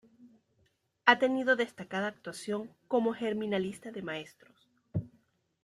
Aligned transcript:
Ha 1.05 1.19
tenido 1.19 1.55
destacada 1.55 2.07
actuación 2.07 2.71
como 2.87 3.11
gremialista 3.11 3.91
de 3.91 4.01
maestros. 4.01 4.67